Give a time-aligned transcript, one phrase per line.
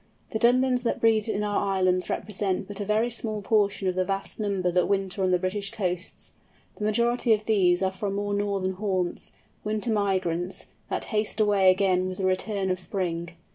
[0.31, 4.03] The Dunlins that breed in our islands represent but a very small portion of the
[4.03, 6.31] vast number that winter on the British coasts.
[6.77, 9.31] The majority of these are from more northern haunts,
[9.63, 13.33] winter migrants, that haste away again with the return of spring.